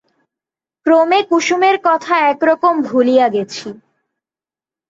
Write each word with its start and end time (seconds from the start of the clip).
ক্রমে 0.85 1.19
কুসুমের 1.29 1.77
কথা 1.83 2.13
একরকম 2.31 2.73
ভুলিয়া 2.81 3.27
গেছি। 3.35 3.67